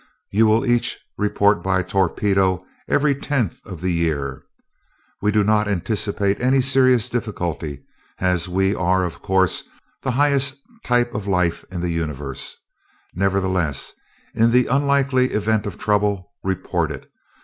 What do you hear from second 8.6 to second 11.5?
are of course the highest type of